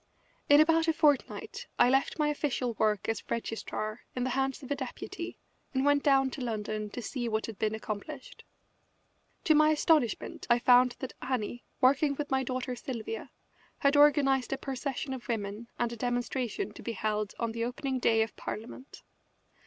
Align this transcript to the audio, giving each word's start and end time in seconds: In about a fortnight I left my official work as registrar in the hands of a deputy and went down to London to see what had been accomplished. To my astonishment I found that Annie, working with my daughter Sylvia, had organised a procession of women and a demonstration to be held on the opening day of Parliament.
In 0.49 0.59
about 0.59 0.87
a 0.87 0.93
fortnight 0.93 1.67
I 1.77 1.87
left 1.87 2.17
my 2.17 2.29
official 2.29 2.73
work 2.73 3.07
as 3.07 3.21
registrar 3.29 4.01
in 4.15 4.23
the 4.23 4.31
hands 4.31 4.63
of 4.63 4.71
a 4.71 4.75
deputy 4.75 5.37
and 5.75 5.85
went 5.85 6.01
down 6.01 6.31
to 6.31 6.41
London 6.41 6.89
to 6.89 7.03
see 7.03 7.29
what 7.29 7.45
had 7.45 7.59
been 7.59 7.75
accomplished. 7.75 8.43
To 9.43 9.53
my 9.53 9.69
astonishment 9.69 10.47
I 10.49 10.57
found 10.57 10.95
that 11.01 11.13
Annie, 11.21 11.65
working 11.81 12.15
with 12.15 12.31
my 12.31 12.41
daughter 12.41 12.75
Sylvia, 12.75 13.29
had 13.77 13.95
organised 13.95 14.51
a 14.51 14.57
procession 14.57 15.13
of 15.13 15.27
women 15.27 15.67
and 15.77 15.93
a 15.93 15.95
demonstration 15.95 16.73
to 16.73 16.81
be 16.81 16.93
held 16.93 17.35
on 17.37 17.51
the 17.51 17.63
opening 17.63 17.99
day 17.99 18.23
of 18.23 18.35
Parliament. 18.35 19.03